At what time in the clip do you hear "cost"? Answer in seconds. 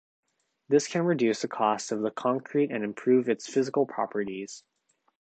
1.47-1.91